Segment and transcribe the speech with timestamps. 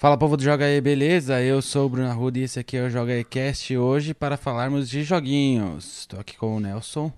[0.00, 1.42] Fala povo do Joga aí, beleza?
[1.42, 4.38] Eu sou o Bruno Arruda e esse aqui é o Joga aí Cast hoje para
[4.38, 5.98] falarmos de joguinhos.
[5.98, 7.12] Estou aqui com o Nelson.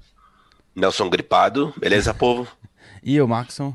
[0.74, 2.50] Nelson gripado, beleza, povo?
[3.00, 3.72] E o Maxon.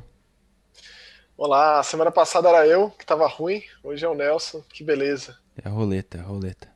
[1.38, 5.38] Olá, semana passada era eu que tava ruim, hoje é o Nelson, que beleza.
[5.64, 6.68] É a roleta, é a roleta.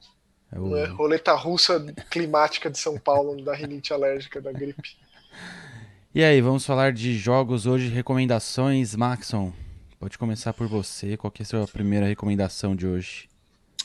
[0.53, 0.77] É o...
[0.77, 4.95] é, roleta russa climática de São Paulo, da rinite alérgica, da gripe.
[6.13, 9.53] E aí, vamos falar de jogos hoje, recomendações, Maxon.
[10.01, 11.15] Pode começar por você.
[11.15, 13.29] Qual que é a sua primeira recomendação de hoje?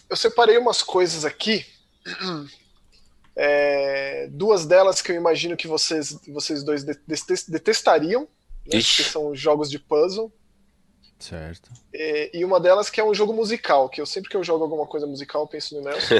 [0.08, 1.66] Eu separei umas coisas aqui.
[3.36, 6.84] É, duas delas que eu imagino que vocês, vocês dois
[7.46, 8.22] detestariam,
[8.66, 10.32] né, que são jogos de puzzle.
[11.18, 11.70] Certo.
[11.92, 14.64] É, e uma delas que é um jogo musical, que eu sempre que eu jogo
[14.64, 16.14] alguma coisa musical eu penso no Nelson.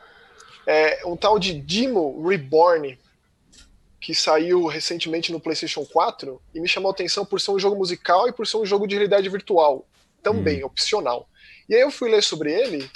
[0.66, 2.98] é um tal de Dimo Reborn,
[4.00, 7.76] que saiu recentemente no PlayStation 4 e me chamou a atenção por ser um jogo
[7.76, 9.86] musical e por ser um jogo de realidade virtual,
[10.22, 10.66] também hum.
[10.66, 11.28] opcional.
[11.68, 12.90] E aí eu fui ler sobre ele.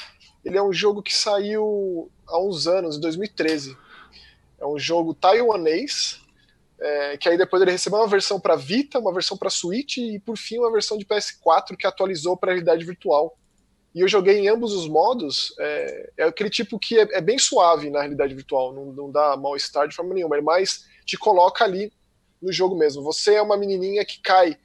[0.44, 3.77] Ele é um jogo que saiu há uns anos, em 2013.
[4.58, 6.20] É um jogo taiwanês,
[6.80, 10.18] é, que aí depois ele recebeu uma versão para Vita, uma versão para Switch e
[10.18, 13.36] por fim uma versão de PS4 que atualizou para realidade virtual.
[13.95, 15.55] E eu joguei em ambos os modos.
[15.59, 19.36] É, é aquele tipo que é, é, bem suave na realidade virtual, não, não dá
[19.36, 20.36] mal-estar de forma nenhuma.
[20.36, 21.92] É mais te coloca ali
[22.42, 23.03] no jogo mesmo.
[23.03, 24.59] Você é uma menininha que cai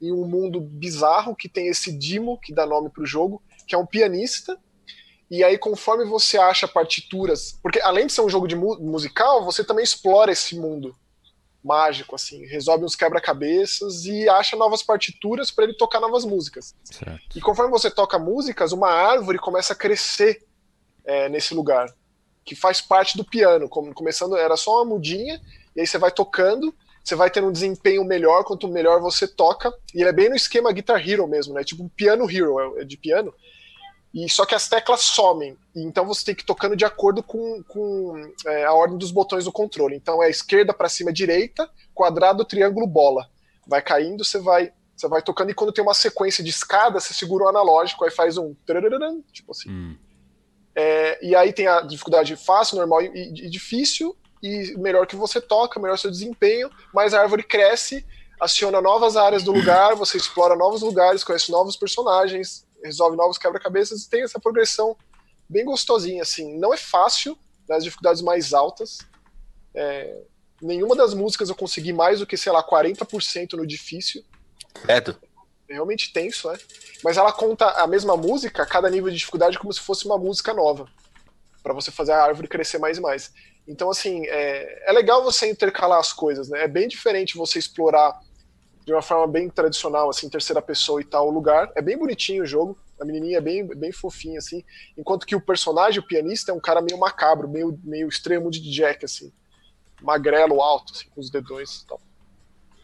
[0.00, 3.74] em um mundo bizarro que tem esse Dimo, que dá nome para o jogo, que
[3.74, 4.58] é um pianista.
[5.30, 7.58] E aí, conforme você acha partituras.
[7.62, 10.96] Porque além de ser um jogo de mu musical, você também explora esse mundo
[11.62, 12.44] mágico, assim.
[12.46, 16.74] Resolve uns quebra-cabeças e acha novas partituras para ele tocar novas músicas.
[16.84, 17.38] Certo.
[17.38, 20.44] E conforme você toca músicas, uma árvore começa a crescer
[21.04, 21.92] é, nesse lugar.
[22.44, 23.68] Que faz parte do piano.
[23.68, 25.40] Começando, era só uma mudinha,
[25.76, 29.72] e aí você vai tocando, você vai tendo um desempenho melhor, quanto melhor você toca,
[29.94, 31.62] e ele é bem no esquema Guitar Hero mesmo, né?
[31.62, 33.32] Tipo um piano hero, é, é de piano.
[34.12, 37.62] E só que as teclas somem, então você tem que ir tocando de acordo com,
[37.62, 39.94] com é, a ordem dos botões do controle.
[39.94, 43.28] Então é esquerda para cima, direita, quadrado, triângulo, bola.
[43.66, 47.14] Vai caindo, você vai você vai tocando e quando tem uma sequência de escada, você
[47.14, 48.54] segura o analógico, aí faz um
[49.32, 49.70] tipo assim.
[49.70, 49.96] Hum.
[50.74, 55.40] É, e aí tem a dificuldade fácil, normal e, e difícil, e melhor que você
[55.40, 58.06] toca, melhor seu desempenho, mais a árvore cresce,
[58.40, 64.02] aciona novas áreas do lugar, você explora novos lugares, conhece novos personagens, resolve novos quebra-cabeças
[64.02, 64.96] e tem essa progressão
[65.48, 66.58] bem gostosinha, assim.
[66.58, 67.36] Não é fácil,
[67.68, 68.98] nas dificuldades mais altas.
[69.74, 70.22] É,
[70.60, 74.24] nenhuma das músicas eu consegui mais do que, sei lá, 40% no difícil.
[74.88, 76.58] É, é realmente tenso, né?
[77.02, 80.52] Mas ela conta a mesma música, cada nível de dificuldade, como se fosse uma música
[80.52, 80.86] nova.
[81.62, 83.32] para você fazer a árvore crescer mais e mais.
[83.68, 86.64] Então, assim, é, é legal você intercalar as coisas, né?
[86.64, 88.18] É bem diferente você explorar
[88.90, 91.70] de uma forma bem tradicional, assim, terceira pessoa e tal, lugar.
[91.76, 94.64] É bem bonitinho o jogo, a menininha é bem, bem fofinha, assim.
[94.98, 98.60] Enquanto que o personagem, o pianista, é um cara meio macabro, meio, meio extremo de
[98.60, 99.32] Jack, assim.
[100.02, 102.00] Magrelo, alto, assim, com os dedões e tal.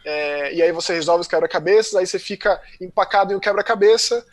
[0.04, 4.24] É, e aí você resolve os quebra-cabeças, aí você fica empacado em um quebra-cabeça,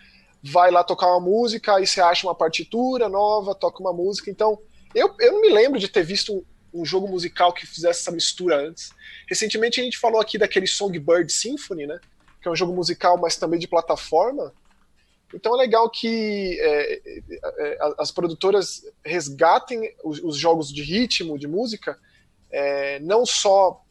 [0.43, 4.29] vai lá tocar uma música, aí você acha uma partitura nova, toca uma música.
[4.29, 4.59] Então,
[4.93, 8.57] eu, eu não me lembro de ter visto um, jogo musical que fizesse essa mistura
[8.57, 8.91] antes.
[9.27, 11.99] Recentemente a gente falou aqui daquele Songbird Symphony, né?
[12.41, 14.53] Que é um jogo musical, mas também de plataforma.
[15.33, 17.21] Então é legal que é, é,
[17.59, 21.97] é as produtoras resgatem os, os, jogos de ritmo, de música,
[22.51, 23.83] é, não só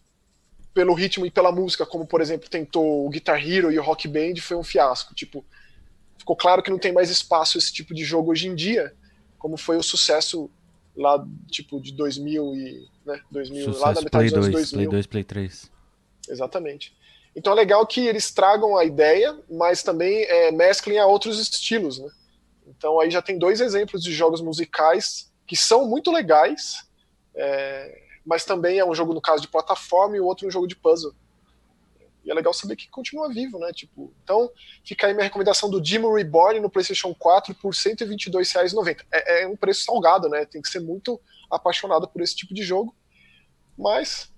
[0.72, 4.06] pelo ritmo e pela música, como por exemplo tentou o Guitar Hero e o Rock
[4.08, 5.14] Band, foi um fiasco.
[5.14, 5.44] Tipo,
[6.16, 8.94] ficou claro que não tem mais espaço esse tipo de jogo hoje em dia,
[9.38, 10.48] como foi o sucesso
[10.96, 14.70] lá, tipo, de 2000 e, né, 2000, Sucesso, lá na metade Play dos anos 2,
[14.70, 14.90] 2000.
[14.90, 15.72] Play 2, Play 3.
[16.28, 16.94] Exatamente.
[17.34, 21.98] Então é legal que eles tragam a ideia, mas também é, mesclem a outros estilos,
[21.98, 22.08] né?
[22.66, 26.86] Então aí já tem dois exemplos de jogos musicais que são muito legais,
[27.34, 30.66] é, mas também é um jogo, no caso, de plataforma e o outro um jogo
[30.66, 31.14] de puzzle.
[32.24, 33.72] E é legal saber que continua vivo, né?
[33.72, 34.50] Tipo, então,
[34.84, 39.04] fica aí minha recomendação do Demon Reborn no PlayStation 4 por R$ 122,90.
[39.12, 40.44] É, é um preço salgado, né?
[40.44, 41.20] Tem que ser muito
[41.50, 42.94] apaixonado por esse tipo de jogo.
[43.76, 44.32] Mas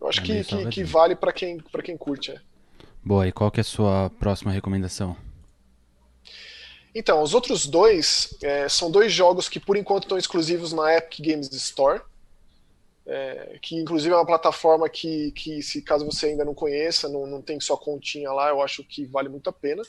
[0.00, 2.32] eu acho é que, que, que, vale para quem, pra quem curte.
[2.32, 2.40] É.
[3.02, 5.16] Boa, e qual que é a sua próxima recomendação?
[6.94, 11.20] Então, os outros dois é, são dois jogos que por enquanto estão exclusivos na Epic
[11.20, 12.00] Games Store
[13.08, 17.26] é, que inclusive é uma plataforma que, que, se caso você ainda não conheça, não,
[17.26, 19.82] não tem só continha lá, eu acho que vale muito a pena.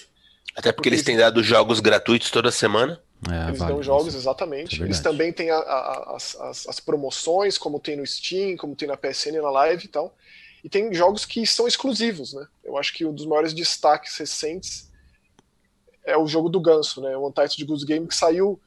[0.55, 3.01] Até porque, porque eles têm dado jogos gratuitos toda semana.
[3.29, 4.81] É, eles vale, dão jogos, exatamente.
[4.81, 8.73] É eles também têm a, a, as, as, as, promoções, como tem no Steam, como
[8.73, 10.15] tem na PSN, na Live e tal.
[10.63, 12.47] E tem jogos que são exclusivos, né?
[12.63, 14.89] Eu acho que um dos maiores destaques recentes
[16.05, 17.15] é o jogo do ganso, né?
[17.17, 18.59] O Untitled Goose Game que saiu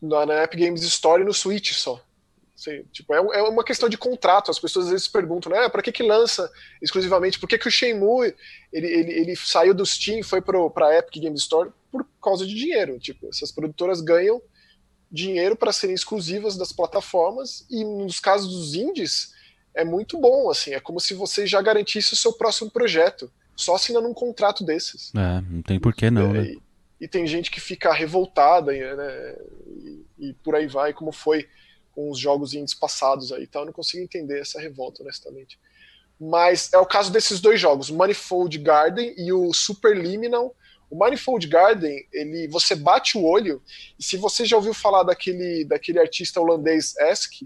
[0.00, 2.00] na, na Epic Games Store no Switch só.
[2.92, 4.50] Tipo, é, é, uma questão de contrato.
[4.50, 5.68] As pessoas às vezes perguntam, né?
[5.68, 6.50] Para que que lança
[6.82, 7.38] exclusivamente?
[7.38, 8.34] Por que, que o Shenmue
[8.72, 12.54] ele, ele, ele saiu do Steam, foi para a Epic Games Store por causa de
[12.54, 12.98] dinheiro?
[12.98, 14.40] Tipo, essas produtoras ganham
[15.10, 19.32] dinheiro para serem exclusivas das plataformas e nos casos dos indies
[19.74, 23.74] é muito bom, assim, é como se você já garantisse o seu próximo projeto, só
[23.74, 25.12] assinando um contrato desses.
[25.14, 26.44] É, não tem por que não, é, né?
[26.44, 26.62] E,
[27.04, 29.36] e, tem gente que fica revoltada, né,
[29.68, 31.48] e, e, por aí vai, como foi
[31.94, 35.58] com os jogos indies passados aí, então eu não consigo entender essa revolta, honestamente.
[36.20, 40.54] Mas é o caso desses dois jogos, Manifold Garden e o Superliminal,
[40.90, 43.62] o Manifold Garden, ele, você bate o olho,
[43.98, 47.42] e se você já ouviu falar daquele, daquele artista holandês Esk,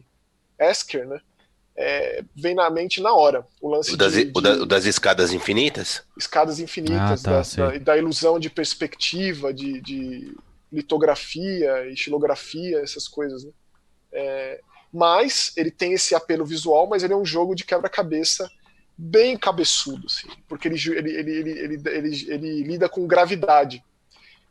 [0.59, 1.21] Esker, né?
[1.77, 3.45] É, vem na mente na hora.
[3.61, 6.05] O lance o das, de, o, da, o das escadas infinitas?
[6.17, 10.37] Escadas infinitas, ah, tá, da, da, ilusão de perspectiva, de, de,
[10.71, 13.45] litografia, estilografia, essas coisas.
[13.45, 13.51] Né?
[14.15, 14.61] É,
[14.93, 18.49] mas ele tem esse apelo visual, mas ele é um jogo de quebra-cabeça
[18.97, 23.83] bem cabeçudo, assim, porque ele, ele, ele, ele, ele, ele lida com gravidade.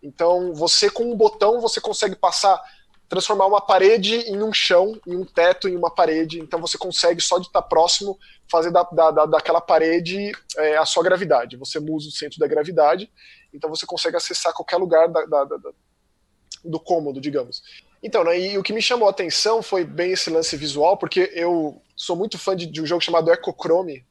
[0.01, 2.61] Então, você com um botão, você consegue passar,
[3.07, 6.41] transformar uma parede em um chão, em um teto, em uma parede.
[6.41, 8.19] Então, você consegue, só de estar próximo,
[8.51, 11.55] fazer da, da, da daquela parede é, a sua gravidade.
[11.55, 13.09] Você muda o centro da gravidade,
[13.53, 15.71] então você consegue acessar qualquer lugar da, da, da
[16.65, 17.63] do cômodo, digamos.
[18.03, 21.31] Então, né, e o que me chamou a atenção foi bem esse lance visual, porque
[21.33, 24.05] eu sou muito fã de, de um jogo chamado Echochrome,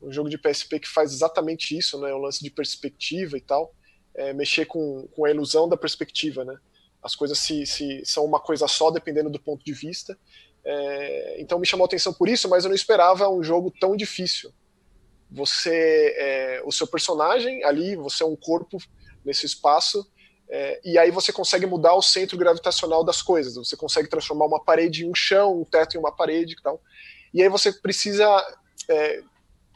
[0.00, 2.14] um jogo de PSP que faz exatamente isso, né?
[2.14, 3.74] O lance de perspectiva e tal.
[4.14, 6.56] É, mexer com, com a ilusão da perspectiva, né?
[7.02, 10.16] As coisas se, se são uma coisa só, dependendo do ponto de vista.
[10.64, 13.96] É, então me chamou a atenção por isso, mas eu não esperava um jogo tão
[13.96, 14.52] difícil.
[15.30, 18.78] Você, é, o seu personagem ali, você é um corpo
[19.24, 20.08] nesse espaço,
[20.48, 23.56] é, e aí você consegue mudar o centro gravitacional das coisas.
[23.56, 26.80] Você consegue transformar uma parede em um chão, um teto em uma parede e tal.
[27.34, 28.26] E aí você precisa
[28.88, 29.22] é,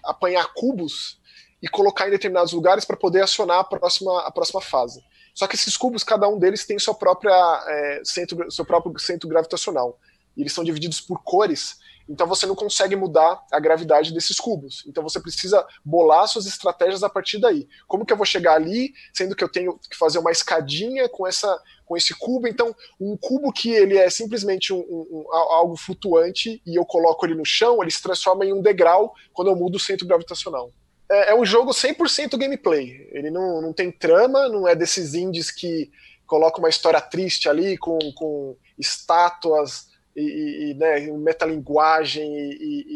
[0.05, 1.21] apanhar cubos
[1.63, 5.05] e colocar em determinados lugares para poder acionar a próxima, a próxima fase.
[5.35, 7.33] Só que esses cubos, cada um deles tem sua própria,
[7.67, 9.99] é, centro, seu próprio centro gravitacional.
[10.37, 11.79] E eles são divididos por cores,
[12.11, 14.83] então você não consegue mudar a gravidade desses cubos.
[14.85, 17.69] Então você precisa bolar suas estratégias a partir daí.
[17.87, 21.25] Como que eu vou chegar ali, sendo que eu tenho que fazer uma escadinha com
[21.25, 22.47] essa com esse cubo.
[22.47, 27.27] Então, um cubo que ele é simplesmente um, um, um, algo flutuante e eu coloco
[27.27, 30.71] ele no chão, ele se transforma em um degrau quando eu mudo o centro gravitacional.
[31.11, 33.09] É, é um jogo 100% gameplay.
[33.11, 35.91] Ele não, não tem trama, não é desses indies que
[36.29, 39.90] colocam uma história triste ali com, com estátuas
[40.21, 42.55] e, e né, metalinguagem e,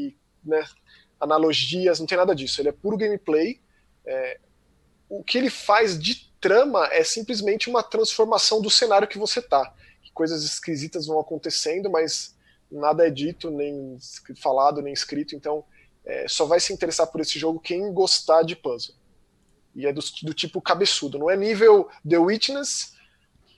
[0.08, 0.64] e, né,
[1.18, 2.60] analogias, não tem nada disso.
[2.60, 3.60] Ele é puro gameplay.
[4.06, 4.38] É,
[5.08, 9.74] o que ele faz de trama é simplesmente uma transformação do cenário que você tá.
[10.12, 12.36] Coisas esquisitas vão acontecendo, mas
[12.70, 13.98] nada é dito, nem
[14.36, 15.64] falado, nem escrito, então
[16.04, 18.94] é, só vai se interessar por esse jogo quem gostar de puzzle.
[19.74, 21.18] E é do, do tipo cabeçudo.
[21.18, 22.93] Não é nível The Witness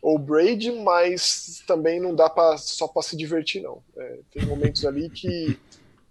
[0.06, 3.82] ou Braid, mas também não dá pra, só para se divertir, não.
[3.96, 5.58] É, tem momentos ali que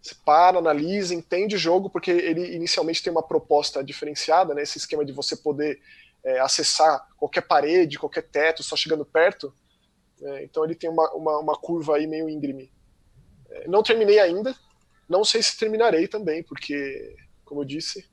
[0.01, 4.63] você para, analisa, entende o jogo, porque ele inicialmente tem uma proposta diferenciada, né?
[4.63, 5.79] Esse esquema de você poder
[6.25, 9.53] é, acessar qualquer parede, qualquer teto, só chegando perto.
[10.21, 12.69] É, então ele tem uma, uma, uma, curva aí meio íngreme.
[13.49, 14.53] É, não terminei ainda,
[15.07, 17.15] não sei se terminarei também, porque,
[17.45, 18.05] como eu disse,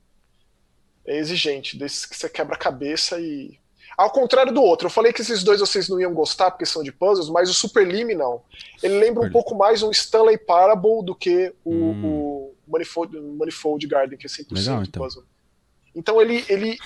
[1.04, 3.59] é exigente, desses que você quebra a cabeça e.
[4.02, 6.82] Ao contrário do outro, eu falei que esses dois vocês não iam gostar porque são
[6.82, 8.44] de puzzles, mas o Superliminal,
[8.82, 12.04] ele lembra um pouco mais um Stanley Parable do que o, hum.
[12.04, 15.02] o Manifold, Manifold Garden, que é 100% Legal, então.
[15.04, 15.23] puzzle.
[15.94, 16.76] Então ele, ele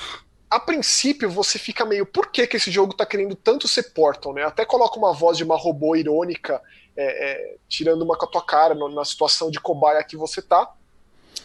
[0.50, 4.35] a princípio você fica meio, por que, que esse jogo tá querendo tanto ser Portal,
[4.35, 4.44] né?
[4.44, 6.61] Até coloca uma voz de uma robô irônica,
[6.94, 10.42] é, é, tirando uma com a tua cara no, na situação de cobaia que você
[10.42, 10.70] tá,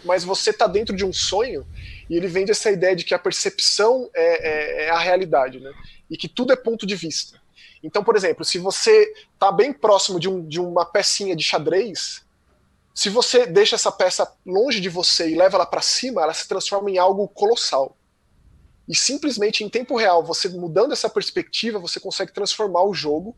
[0.04, 1.66] mas você tá dentro de um sonho
[2.10, 5.72] e ele vende essa ideia de que a percepção é, é, é a realidade, né?
[6.10, 7.40] E que tudo é ponto de vista.
[7.84, 12.24] Então, por exemplo, se você tá bem próximo de, um, de uma pecinha de xadrez,
[12.94, 16.48] se você deixa essa peça longe de você e leva ela para cima, ela se
[16.48, 17.98] transforma em algo colossal.
[18.88, 23.36] E simplesmente em tempo real, você mudando essa perspectiva, você consegue transformar o jogo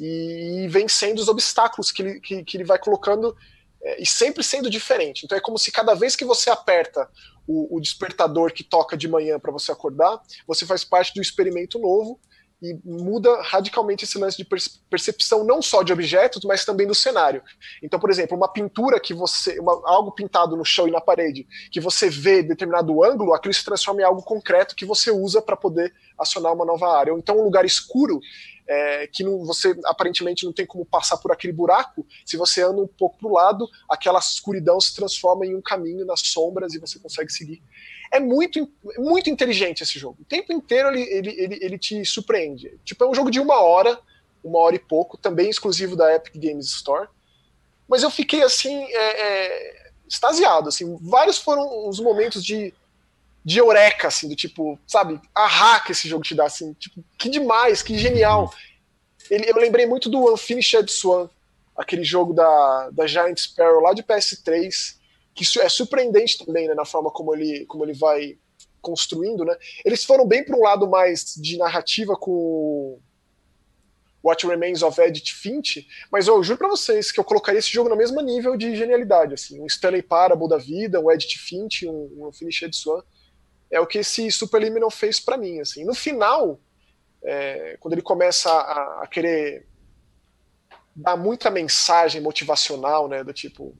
[0.00, 3.36] e vencendo os obstáculos que ele, que, que ele vai colocando
[3.84, 5.24] é, e sempre sendo diferente.
[5.24, 7.08] Então é como se cada vez que você aperta
[7.46, 11.78] o, o despertador que toca de manhã para você acordar, você faz parte do experimento
[11.78, 12.18] novo
[12.62, 14.48] e muda radicalmente esse lance de
[14.88, 17.42] percepção não só de objetos, mas também do cenário.
[17.82, 21.46] Então, por exemplo, uma pintura que você, uma, algo pintado no chão e na parede,
[21.70, 25.56] que você vê determinado ângulo, aquilo se transforma em algo concreto que você usa para
[25.56, 27.12] poder acionar uma nova área.
[27.12, 28.18] Ou então um lugar escuro
[28.66, 32.80] é, que não, você aparentemente não tem como passar por aquele buraco, se você anda
[32.80, 36.78] um pouco para o lado, aquela escuridão se transforma em um caminho nas sombras e
[36.78, 37.62] você consegue seguir.
[38.12, 40.18] É muito, muito inteligente esse jogo.
[40.20, 42.78] O tempo inteiro ele, ele, ele, ele te surpreende.
[42.84, 43.98] Tipo, é um jogo de uma hora,
[44.42, 47.08] uma hora e pouco, também exclusivo da Epic Games Store.
[47.88, 50.68] Mas eu fiquei assim, é, é, extasiado.
[50.68, 52.72] Assim, vários foram os momentos de
[53.44, 57.28] de eureka, assim, do tipo, sabe, a que esse jogo te dá, assim, tipo, que
[57.28, 58.52] demais, que genial.
[59.30, 61.28] Ele, eu lembrei muito do Unfinished Swan,
[61.76, 64.96] aquele jogo da, da Giant Sparrow lá de PS3,
[65.34, 68.38] que é surpreendente também, né, na forma como ele, como ele vai
[68.80, 69.54] construindo, né.
[69.84, 72.98] Eles foram bem para um lado mais de narrativa com
[74.22, 77.90] What Remains of Edith Finch, mas eu juro para vocês que eu colocaria esse jogo
[77.90, 82.10] no mesmo nível de genialidade, assim, um Stanley Parable da vida, um Edith Finch, um,
[82.16, 83.02] um Unfinished Swan,
[83.74, 85.60] é o que esse Superliminal fez para mim.
[85.60, 85.84] Assim.
[85.84, 86.60] No final,
[87.24, 89.66] é, quando ele começa a, a, querer
[90.94, 93.76] dar muita mensagem motivacional, né, do tipo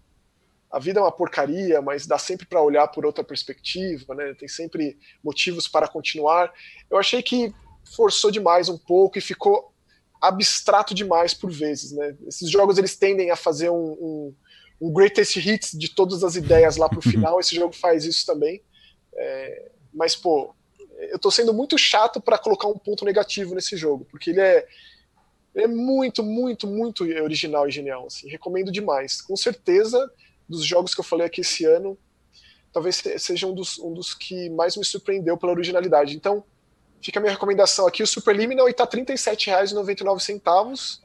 [0.68, 4.34] a vida é uma porcaria, mas dá sempre para olhar por outra perspectiva, né?
[4.34, 6.52] Tem sempre motivos para continuar.
[6.90, 7.54] Eu achei que
[7.94, 9.72] forçou demais um pouco e ficou
[10.20, 12.16] abstrato demais por vezes, né?
[12.26, 14.34] Esses jogos eles tendem a fazer um, um,
[14.80, 17.38] um greatest hits de todas as ideias lá pro final.
[17.38, 18.60] Esse jogo faz isso também.
[19.16, 20.54] É, mas, pô,
[20.98, 24.66] eu tô sendo muito chato para colocar um ponto negativo nesse jogo, porque ele é,
[25.54, 28.06] é muito, muito, muito original e genial.
[28.06, 29.20] Assim, recomendo demais.
[29.20, 30.10] Com certeza,
[30.48, 31.98] dos jogos que eu falei aqui esse ano,
[32.72, 36.16] talvez seja um dos, um dos que mais me surpreendeu pela originalidade.
[36.16, 36.44] Então,
[37.00, 40.98] fica a minha recomendação aqui: o Superliminal está R$ 37,99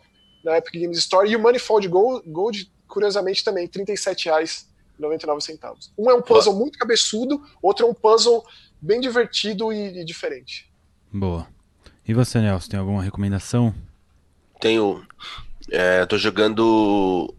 [0.44, 3.86] na Epic Games Store, e o Manifold Gold, Gold curiosamente, também R$
[5.00, 5.92] 37,99.
[5.98, 8.44] Um é um puzzle muito cabeçudo, outro é um puzzle
[8.82, 10.72] bem divertido e, e diferente.
[11.12, 11.48] Boa.
[12.08, 13.74] E você, Nelson, tem alguma recomendação?
[14.60, 15.06] Tenho.
[15.72, 17.34] É, tô jogando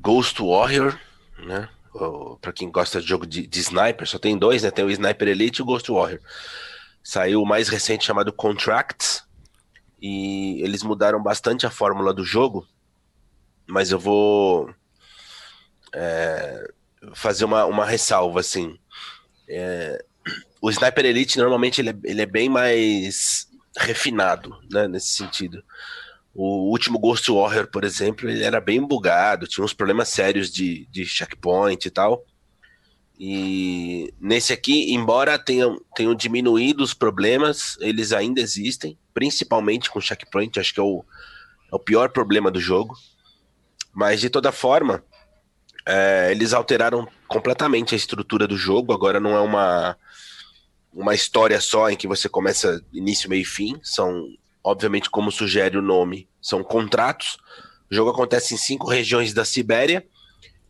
[0.00, 0.98] Ghost Warrior,
[1.38, 1.68] né?
[2.40, 4.70] Para quem gosta de jogo de, de, sniper, só tem dois, né?
[4.70, 6.20] Tem o Sniper Elite e o Ghost Warrior.
[7.02, 9.24] Saiu o mais recente chamado Contracts.
[9.98, 12.66] E eles mudaram bastante a fórmula do jogo.
[13.66, 14.68] Mas eu vou
[15.94, 16.70] é,
[17.14, 18.78] fazer uma, uma ressalva, assim.
[19.48, 20.04] É,
[20.60, 25.62] o Sniper Elite normalmente ele é, ele é bem mais refinado, né, nesse sentido.
[26.34, 30.86] O último Ghost Warrior, por exemplo, ele era bem bugado, tinha uns problemas sérios de,
[30.90, 32.24] de checkpoint e tal.
[33.18, 40.60] E nesse aqui, embora tenham, tenham diminuído os problemas, eles ainda existem, principalmente com checkpoint,
[40.60, 41.02] acho que é o,
[41.72, 42.94] é o pior problema do jogo.
[43.94, 45.02] Mas de toda forma,
[45.86, 49.96] é, eles alteraram completamente a estrutura do jogo, agora não é uma
[50.96, 53.78] uma história só em que você começa início, meio e fim.
[53.82, 54.26] São,
[54.64, 57.36] obviamente, como sugere o nome, são contratos.
[57.90, 60.06] O jogo acontece em cinco regiões da Sibéria.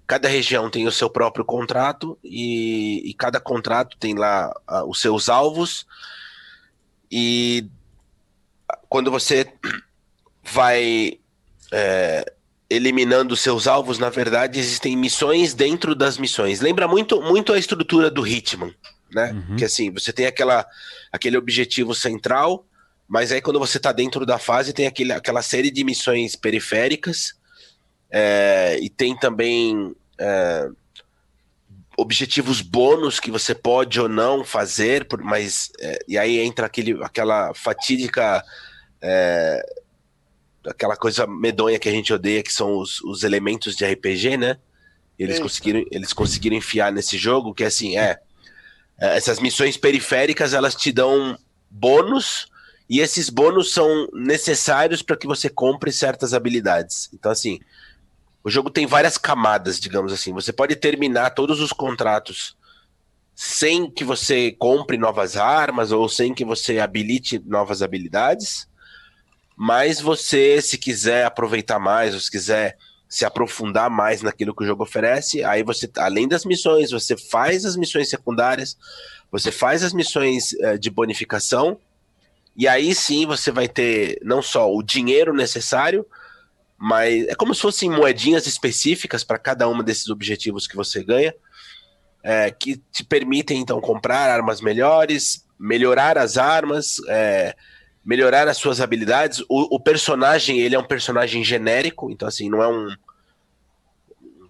[0.04, 5.00] Cada região tem o seu próprio contrato e, e cada contrato tem lá uh, os
[5.00, 5.86] seus alvos.
[7.08, 7.68] E
[8.88, 9.52] quando você
[10.42, 11.20] vai
[11.72, 12.32] é,
[12.68, 16.60] eliminando seus alvos, na verdade, existem missões dentro das missões.
[16.60, 18.74] Lembra muito, muito a estrutura do Hitman
[19.12, 19.32] né?
[19.32, 19.56] Uhum.
[19.56, 20.66] Que assim, você tem aquela,
[21.12, 22.66] aquele objetivo central,
[23.08, 27.34] mas aí quando você está dentro da fase tem aquele, aquela série de missões periféricas
[28.10, 30.68] é, e tem também é,
[31.96, 37.54] objetivos bônus que você pode ou não fazer, mas é, e aí entra aquele, aquela
[37.54, 38.44] fatídica
[39.00, 39.62] é,
[40.66, 44.58] aquela coisa medonha que a gente odeia, que são os, os elementos de RPG, né?
[45.18, 48.18] Eles conseguiram, eles conseguiram enfiar nesse jogo, que assim, é,
[49.00, 51.38] é, essas missões periféricas elas te dão
[51.70, 52.48] bônus
[52.88, 57.08] e esses bônus são necessários para que você compre certas habilidades.
[57.12, 57.58] Então, assim,
[58.44, 60.32] o jogo tem várias camadas, digamos assim.
[60.32, 62.56] Você pode terminar todos os contratos
[63.34, 68.68] sem que você compre novas armas ou sem que você habilite novas habilidades.
[69.56, 72.76] Mas você, se quiser aproveitar mais, ou se quiser
[73.08, 77.64] se aprofundar mais naquilo que o jogo oferece, aí você, além das missões, você faz
[77.64, 78.76] as missões secundárias,
[79.30, 81.78] você faz as missões uh, de bonificação,
[82.56, 86.04] e aí sim você vai ter não só o dinheiro necessário,
[86.76, 91.34] mas é como se fossem moedinhas específicas para cada um desses objetivos que você ganha,
[92.22, 97.54] é, que te permitem então comprar armas melhores, melhorar as armas, é,
[98.06, 99.40] melhorar as suas habilidades.
[99.48, 102.88] O, o, personagem, ele é um personagem genérico, então assim, não é um,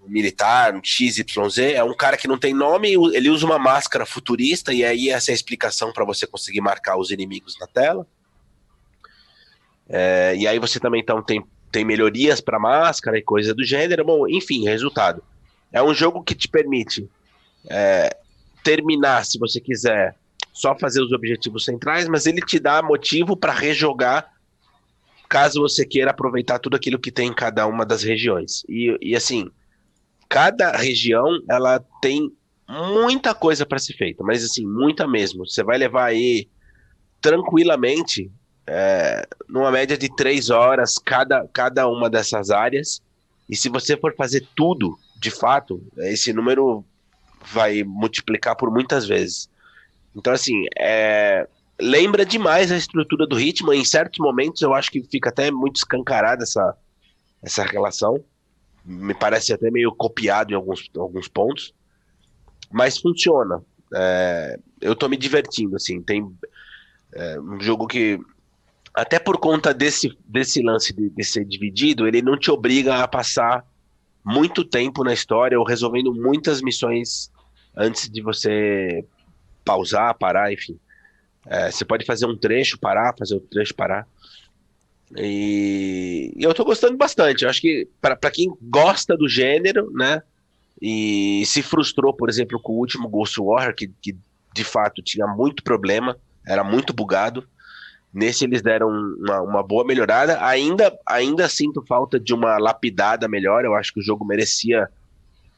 [0.06, 4.74] militar, um XYZ, é um cara que não tem nome, ele usa uma máscara futurista,
[4.74, 8.06] e aí essa é a explicação para você conseguir marcar os inimigos na tela.
[9.88, 14.04] É, e aí você também então, tem, tem melhorias para máscara e coisa do gênero.
[14.04, 15.22] Bom, enfim, resultado.
[15.72, 17.08] É um jogo que te permite
[17.70, 18.16] é,
[18.62, 20.14] terminar, se você quiser,
[20.56, 24.32] só fazer os objetivos centrais, mas ele te dá motivo para rejogar
[25.28, 28.62] caso você queira aproveitar tudo aquilo que tem em cada uma das regiões.
[28.66, 29.50] E, e assim,
[30.30, 32.32] cada região ela tem
[32.66, 35.46] muita coisa para ser feita, mas assim, muita mesmo.
[35.46, 36.48] Você vai levar aí
[37.20, 38.30] tranquilamente
[38.66, 43.02] é, numa média de três horas cada, cada uma dessas áreas.
[43.46, 46.82] E se você for fazer tudo, de fato, esse número
[47.52, 49.50] vai multiplicar por muitas vezes.
[50.16, 51.46] Então, assim, é,
[51.78, 53.72] lembra demais a estrutura do ritmo.
[53.72, 56.74] Em certos momentos, eu acho que fica até muito escancarada essa,
[57.42, 58.24] essa relação.
[58.84, 61.74] Me parece até meio copiado em alguns, alguns pontos.
[62.72, 63.62] Mas funciona.
[63.94, 66.00] É, eu tô me divertindo, assim.
[66.00, 66.26] Tem
[67.12, 68.18] é, um jogo que
[68.94, 73.06] até por conta desse, desse lance de, de, ser dividido, ele não te obriga a
[73.06, 73.62] passar
[74.24, 77.30] muito tempo na história ou resolvendo muitas missões
[77.76, 79.04] antes de você
[79.66, 80.78] pausar, parar, enfim.
[81.44, 84.06] É, você pode fazer um trecho, parar, fazer outro trecho, parar.
[85.16, 87.42] E, e eu tô gostando bastante.
[87.42, 90.22] Eu acho que para quem gosta do gênero, né?
[90.80, 94.16] E se frustrou, por exemplo, com o último Ghost Warrior, que, que
[94.54, 97.46] de fato tinha muito problema, era muito bugado.
[98.12, 100.44] Nesse eles deram uma, uma, boa melhorada.
[100.44, 103.64] Ainda, ainda sinto falta de uma lapidada melhor.
[103.64, 104.88] Eu acho que o jogo merecia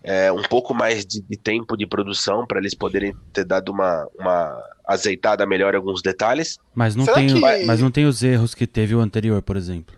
[0.09, 4.09] é, um pouco mais de, de tempo de produção para eles poderem ter dado uma,
[4.19, 6.59] uma azeitada melhor em alguns detalhes.
[6.75, 7.67] Mas não, tem, que...
[7.67, 9.95] mas não tem os erros que teve o anterior, por exemplo.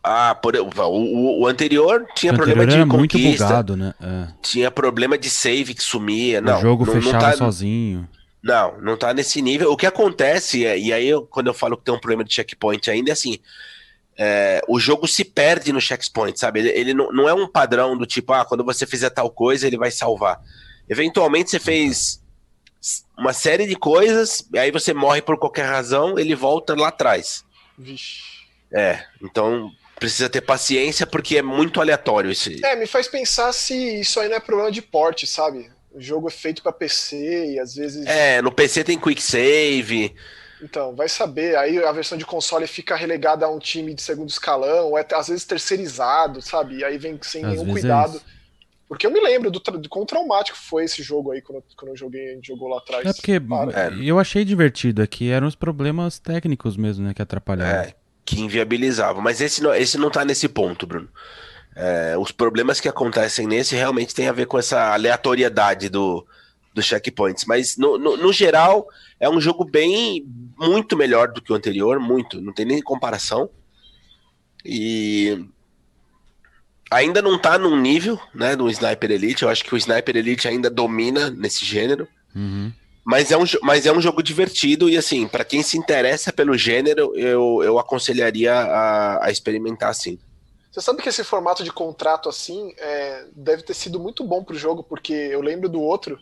[0.00, 3.94] Ah, por, o, o, anterior tinha o problema anterior de era muito bugado, né?
[4.00, 4.28] É.
[4.40, 6.40] Tinha problema de save que sumia.
[6.40, 8.08] Não, o jogo não, fechava não tá, sozinho.
[8.40, 9.72] Não, não tá nesse nível.
[9.72, 12.32] O que acontece, é, e aí eu, quando eu falo que tem um problema de
[12.32, 13.38] checkpoint ainda, é assim:
[14.16, 16.60] é, o jogo se perde no checkpoint, sabe?
[16.60, 19.66] Ele, ele não, não, é um padrão do tipo, ah, quando você fizer tal coisa,
[19.66, 20.40] ele vai salvar.
[20.88, 22.22] Eventualmente você fez
[23.16, 27.44] uma série de coisas, aí você morre por qualquer razão, ele volta lá atrás.
[27.78, 28.44] Vixe.
[28.72, 32.64] É, então precisa ter paciência porque é muito aleatório esse.
[32.64, 35.70] É, me faz pensar se isso aí não é problema de porte, sabe?
[35.92, 38.04] O jogo é feito para PC e às vezes.
[38.06, 40.14] É, no PC tem quick save.
[40.64, 41.56] Então, vai saber.
[41.56, 45.06] Aí a versão de console fica relegada a um time de segundo escalão, ou é
[45.12, 46.78] às vezes terceirizado, sabe?
[46.78, 48.16] E aí vem sem às nenhum é cuidado.
[48.16, 48.34] É
[48.88, 51.96] porque eu me lembro do, do quão traumático foi esse jogo aí quando, quando eu
[51.96, 53.06] joguei, a gente jogou lá atrás.
[53.06, 53.40] É porque é.
[54.02, 57.72] eu achei divertido aqui, eram os problemas técnicos mesmo, né, que atrapalhavam.
[57.72, 59.22] É, que inviabilizavam.
[59.22, 61.08] Mas esse não, esse não tá nesse ponto, Bruno.
[61.74, 66.24] É, os problemas que acontecem nesse realmente tem a ver com essa aleatoriedade do,
[66.74, 67.44] dos checkpoints.
[67.46, 68.86] Mas, no, no, no, geral,
[69.18, 70.26] é um jogo bem.
[70.58, 72.40] muito melhor do que o anterior, muito.
[72.40, 73.48] Não tem nem comparação.
[74.64, 75.46] E.
[76.90, 79.42] Ainda não tá num nível, né, do Sniper Elite.
[79.42, 82.06] Eu acho que o Sniper Elite ainda domina nesse gênero.
[82.34, 82.70] Uhum.
[83.04, 86.56] Mas é, um, mas é um jogo divertido e, assim, para quem se interessa pelo
[86.56, 90.18] gênero, eu, eu aconselharia a, a experimentar, sim.
[90.70, 94.58] Você sabe que esse formato de contrato assim é, deve ter sido muito bom pro
[94.58, 96.18] jogo, porque eu lembro do outro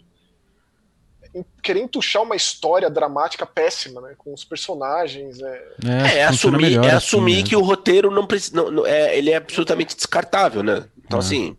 [1.63, 4.15] querer entuchar uma história dramática péssima, né?
[4.19, 5.41] Com os personagens.
[5.41, 7.63] É, é, é assumir, é assumir assim, que né?
[7.63, 8.57] o roteiro não precisa.
[8.57, 10.85] Não, não, é, ele é absolutamente descartável, né?
[11.05, 11.23] Então, é.
[11.23, 11.57] assim,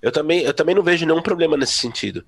[0.00, 2.24] eu também, eu também não vejo nenhum problema nesse sentido.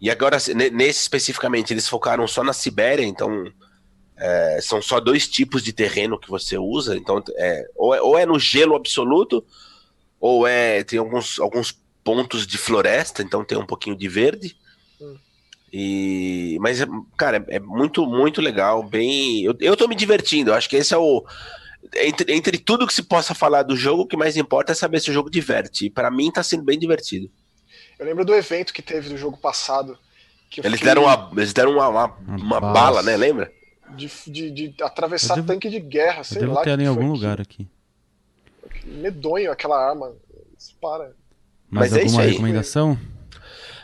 [0.00, 0.36] E agora,
[0.72, 3.52] nesse especificamente, eles focaram só na Sibéria, então
[4.16, 8.18] é, são só dois tipos de terreno que você usa, então é, ou, é, ou
[8.18, 9.44] é no gelo absoluto,
[10.20, 14.56] ou é tem alguns, alguns pontos de floresta, então tem um pouquinho de verde.
[15.72, 16.78] E, mas,
[17.16, 18.82] cara, é, é muito, muito legal.
[18.82, 20.50] Bem, eu, eu tô me divertindo.
[20.50, 21.24] Eu acho que esse é o.
[21.94, 25.00] Entre, entre tudo que se possa falar do jogo, o que mais importa é saber
[25.00, 25.86] se o jogo diverte.
[25.86, 27.30] E para mim tá sendo bem divertido.
[27.98, 29.98] Eu lembro do evento que teve do jogo passado.
[30.56, 30.88] eles, fiquei...
[30.88, 33.16] deram uma, eles deram uma, uma, uma bala, né?
[33.16, 33.50] Lembra?
[33.96, 36.62] de, de, de atravessar devo, tanque de guerra, sei devo lá.
[36.62, 37.66] ter em algum lugar aqui.
[38.84, 40.12] Medonho aquela arma.
[40.80, 41.12] Para.
[41.70, 42.98] Mais Mas é alguma recomendação?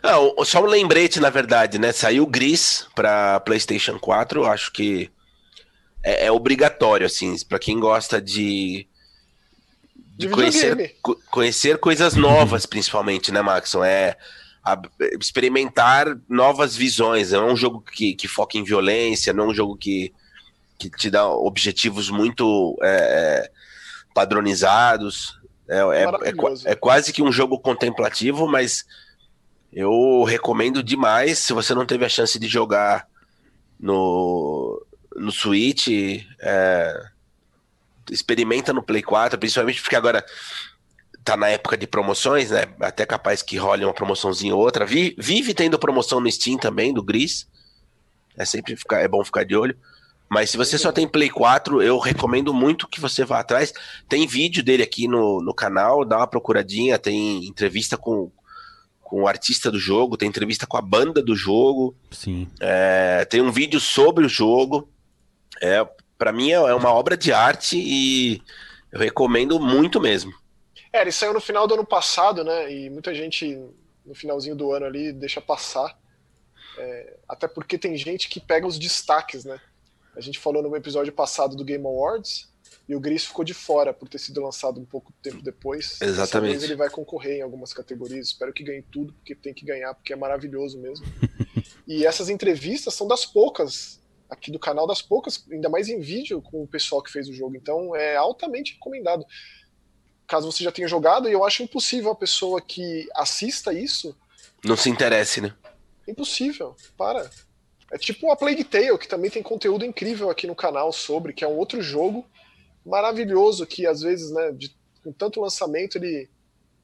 [0.05, 1.91] Não, só um lembrete, na verdade, né?
[1.91, 5.11] Saiu Gris para PlayStation 4, acho que
[6.05, 8.87] é, é obrigatório, assim, para quem gosta de,
[9.97, 10.95] de, de conhecer,
[11.31, 13.83] conhecer coisas novas, principalmente, né, Maxon?
[13.83, 14.15] É
[14.63, 14.79] a
[15.19, 17.33] experimentar novas visões.
[17.33, 20.13] Não é um jogo que, que foca em violência, não é um jogo que,
[20.79, 22.89] que te dá objetivos muito é,
[23.47, 23.51] é
[24.13, 25.41] padronizados.
[25.67, 28.85] É, é, é, é, quase que um jogo contemplativo, mas
[29.75, 31.39] eu recomendo demais.
[31.41, 33.07] Se você não teve a chance de jogar
[33.79, 34.81] no,
[35.17, 35.89] no Switch,
[36.41, 37.07] é,
[38.11, 40.25] experimenta no Play 4, principalmente porque agora
[41.25, 42.67] tá na época de promoções, né?
[42.81, 44.87] Até capaz que role uma promoçãozinha ou outra.
[44.87, 47.49] Vive tendo promoção no Steam também, do Gris.
[48.37, 49.77] É sempre ficar, é bom ficar de olho.
[50.29, 53.73] Mas se você só tem Play 4, eu recomendo muito que você vá atrás.
[54.09, 58.31] Tem vídeo dele aqui no, no canal, dá uma procuradinha, tem entrevista com,
[59.15, 61.95] com o artista do jogo, tem entrevista com a banda do jogo.
[62.11, 62.49] Sim.
[62.59, 64.89] É, tem um vídeo sobre o jogo.
[65.63, 65.87] É,
[66.19, 68.43] para mim é, é uma obra de arte e
[68.91, 70.35] eu recomendo muito mesmo.
[70.93, 72.73] É, ele saiu no final do ano passado, né?
[72.73, 73.57] E muita gente
[74.05, 75.97] no finalzinho do ano ali deixa passar.
[76.77, 79.61] É, até porque tem gente que pega os destaques, né?
[80.17, 82.53] A gente falou no episódio passado do Game Awards
[82.89, 86.01] e o Gris ficou de fora por ter sido lançado um pouco tempo depois.
[86.01, 86.55] Exatamente.
[86.55, 88.29] Dessa ele vai concorrer em algumas categorias.
[88.29, 91.07] Espero que ganhe tudo, porque tem que ganhar, porque é maravilhoso mesmo.
[91.89, 96.43] e essas entrevistas são das poucas aqui do canal, das poucas, ainda mais em vídeo
[96.43, 97.57] com o pessoal que fez o jogo.
[97.57, 99.25] Então é altamente recomendado
[100.27, 104.17] caso você já tenha jogado, e eu acho impossível a pessoa que assista isso.
[104.65, 105.55] Não se interesse, né?
[106.09, 107.31] Impossível, para.
[107.93, 111.45] É tipo a Plague Tale, que também tem conteúdo incrível aqui no canal sobre, que
[111.45, 112.27] é um outro jogo
[112.85, 116.29] maravilhoso, que às vezes, né, de, com tanto lançamento, ele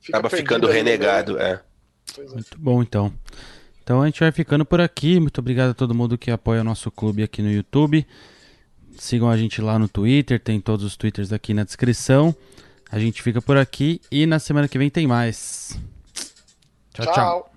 [0.01, 1.61] fica acaba ficando renegado, é.
[2.19, 2.23] é.
[2.23, 3.13] Muito bom, então.
[3.83, 5.19] Então a gente vai ficando por aqui.
[5.19, 8.07] Muito obrigado a todo mundo que apoia o nosso clube aqui no YouTube.
[8.97, 12.35] Sigam a gente lá no Twitter, tem todos os twitters aqui na descrição.
[12.91, 15.79] A gente fica por aqui e na semana que vem tem mais.
[16.93, 17.07] tchau.
[17.07, 17.15] tchau.
[17.15, 17.50] tchau.